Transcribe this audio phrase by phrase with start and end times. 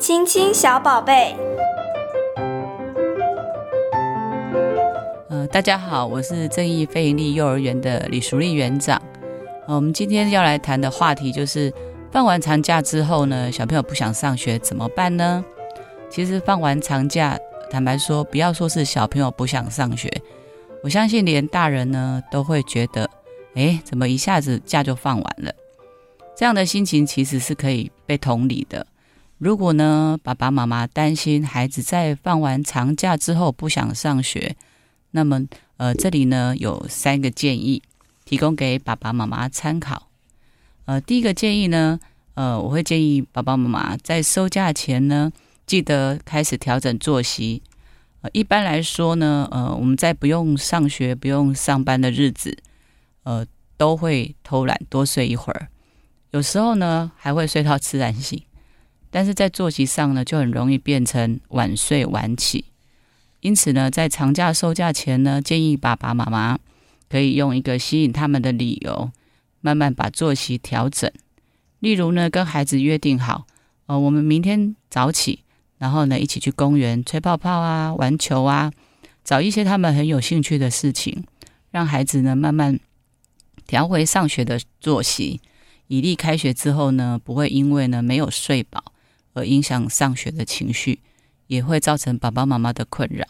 [0.00, 1.36] 亲亲小宝贝。
[5.28, 9.00] 呃，大家好，我是正义非营利幼儿园的李淑丽园长。
[9.66, 11.70] 我们今天要来谈的话题就是，
[12.10, 15.44] 放完长假之后呢，小朋友不想上学怎么办呢？
[16.08, 17.38] 其实放完长假，
[17.70, 20.10] 坦白说，不要说是小朋友不想上学，
[20.82, 23.06] 我相信连大人呢都会觉得，
[23.54, 25.52] 哎，怎么一下子假就放完了？
[26.34, 28.86] 这样的心情其实是可以被同理的。
[29.40, 34.54] 如果呢，爸爸妈妈担心孩子在放完长假之后不想上学，
[35.12, 35.46] 那么
[35.78, 37.82] 呃，这里呢有三个建议，
[38.26, 40.08] 提供给爸爸妈妈参考。
[40.84, 41.98] 呃，第一个建议呢，
[42.34, 45.32] 呃，我会建议爸爸妈妈在收假前呢，
[45.64, 47.62] 记得开始调整作息。
[48.20, 52.58] 呃，一般来说呢，呃，我们在不用上学、不用上班的日子，
[53.22, 53.46] 呃，
[53.78, 55.68] 都会偷懒多睡一会儿，
[56.32, 58.38] 有时候呢还会睡到自然醒。
[59.10, 62.64] 但是在作息上呢，就很容易变成晚睡晚起。
[63.40, 66.58] 因此呢，在长假收假前呢，建议爸爸妈妈
[67.08, 69.10] 可以用一个吸引他们的理由，
[69.60, 71.10] 慢慢把作息调整。
[71.78, 73.46] 例如呢，跟孩子约定好，
[73.86, 75.44] 呃，我们明天早起。
[75.78, 78.70] 然后呢，一起去公园吹泡泡啊，玩球啊，
[79.24, 81.24] 找一些他们很有兴趣的事情，
[81.70, 82.78] 让孩子呢慢慢
[83.66, 85.40] 调回上学的作息，
[85.86, 88.92] 以利开学之后呢，不会因为呢没有睡饱
[89.32, 91.00] 而影响上学的情绪，
[91.46, 93.26] 也会造成爸爸妈妈的困扰。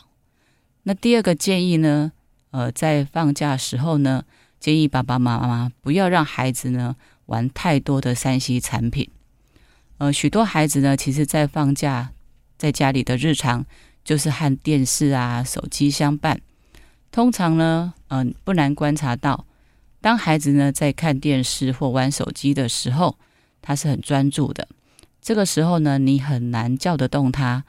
[0.84, 2.12] 那第二个建议呢，
[2.50, 4.24] 呃，在放假时候呢，
[4.58, 9.10] 建议爸爸妈妈不要让孩子呢玩太多的三 C 产品。
[9.98, 12.12] 呃，许多孩子呢，其实在放假。
[12.56, 13.64] 在家里的日常
[14.04, 16.42] 就是和电视啊、手机相伴。
[17.10, 19.46] 通常呢，嗯、不难观察到，
[20.02, 23.16] 当孩子呢在看电视或玩手机的时候，
[23.62, 24.68] 他是很专注的。
[25.30, 27.62] 这个时候呢，你很难叫得动他，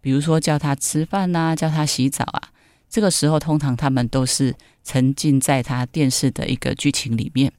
[0.00, 2.40] 比如说叫他吃饭啊，叫他洗澡啊。
[2.88, 7.52] 这个时候，通常他们都是沉浸在他电视的一个剧情里面。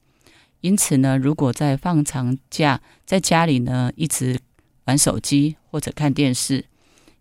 [0.61, 4.39] 因此呢，如果在放长假，在家里呢一直
[4.85, 6.65] 玩手机或者看电视，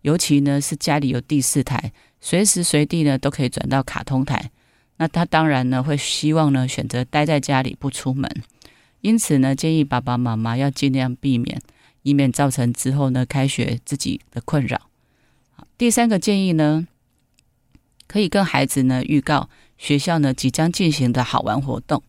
[0.01, 4.49] 尤其呢是家里有第四台，随时随地呢都可以转到卡通台，
[4.97, 8.27] 那他当然呢会希望呢选择待在家里不出门。
[9.01, 11.61] 因此呢，建议爸爸妈妈要尽量避免，
[12.03, 14.89] 以免造成之后呢开学自己的困扰。
[15.77, 16.87] 第三个建议呢，
[18.07, 22.03] 可以跟孩子呢预告学校呢即将进行的好玩活动，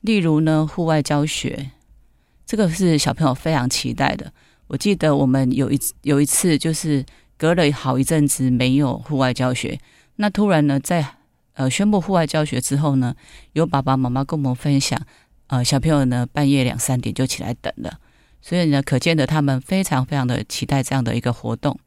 [0.00, 1.70] 例如呢户外教学，
[2.46, 4.32] 这个是小朋友非常期待的。
[4.68, 7.04] 我记得我们有一有一次就是。
[7.38, 9.80] 隔了好一阵子没有户外教学，
[10.14, 11.04] 那突然呢，在
[11.54, 13.16] 呃宣布户外教学之后呢，
[13.54, 14.96] 有爸爸妈妈跟我们分享，
[15.48, 17.98] 呃小朋友呢半夜两三点就起来等了，
[18.42, 21.78] 所以呢，可见得他们非常非常的期待这样的一个活动。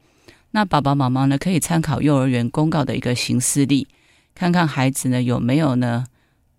[0.51, 3.87] 那爸爸妈妈呢，可以参考幼儿园公告的一个行事历，
[4.33, 6.05] 看看孩子呢有没有呢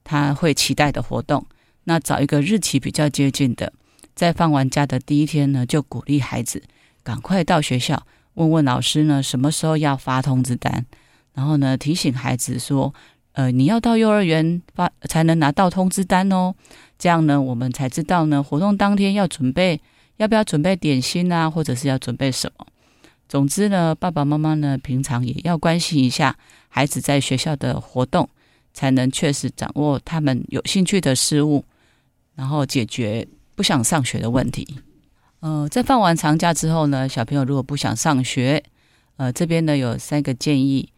[0.04, 1.46] 他会期待的活动，
[1.84, 3.72] 那找一个日期比较接近的，
[4.14, 6.62] 在放完假的第一天呢，就鼓励孩子
[7.02, 8.06] 赶快到学校。
[8.34, 10.84] 问问老师呢，什么时候要发通知单？
[11.32, 12.94] 然后呢，提醒孩子说，
[13.36, 16.54] 呃，你要到幼儿园发才能拿到通知单哦。
[16.98, 19.78] 这样呢，我们才知道呢，活动当天要准备，
[20.16, 22.66] 要不要准备点心啊，或者是要准备什么？
[23.28, 26.34] 总之呢，爸爸妈妈呢，平常也要关心一下
[26.68, 28.26] 孩子在学校的活动，
[28.72, 31.62] 才能确实掌握他们有兴趣的事物，
[32.36, 34.66] 然后解决不想上学的问题。
[35.40, 38.62] 呃，在放完长假之后呢，小朋友如果不想上学，
[39.18, 40.88] 呃，这边呢有三个建议。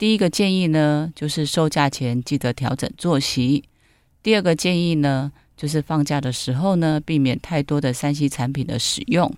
[0.00, 3.62] 第一个建议呢，就是收假前记得调整作息；
[4.22, 9.30] 第二个建议呢，就是放假的时候呢，避免太多的三 C 产品的使用；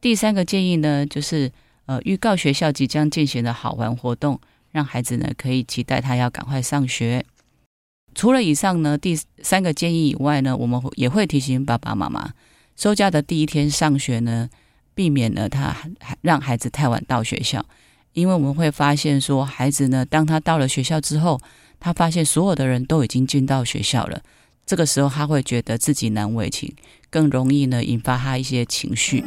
[0.00, 1.50] 第三个建议呢，就是
[1.86, 7.26] 呃，预告学校即将进行的好玩活动，让孩子呢可以期待他要赶快上学。
[8.14, 12.32] 除了以上呢第三个建议以外呢，我们也会提醒爸爸妈妈。
[12.76, 14.48] 收假的第一天上学呢，
[14.94, 15.76] 避免了他
[16.20, 17.66] 让孩子太晚到学校，
[18.14, 21.40] 因为我们会发现说，孩子呢，当他到了学校之后，
[21.80, 24.20] 他发现所有的人都已经进到学校了，
[24.66, 26.74] 这个时候他会觉得自己难为情，
[27.10, 29.24] 更容易呢引发他一些情绪。